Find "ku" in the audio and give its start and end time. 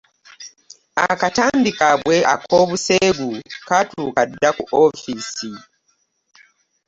4.57-4.63